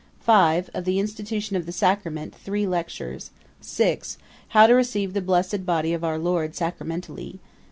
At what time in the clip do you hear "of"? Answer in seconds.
0.73-0.85, 1.55-1.67, 5.93-6.03